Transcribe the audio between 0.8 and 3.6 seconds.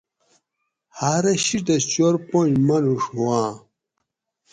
ہاۤرہ شِیٹہ چور پنج مانوڛ ہواں